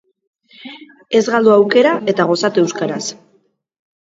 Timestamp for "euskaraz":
2.65-3.03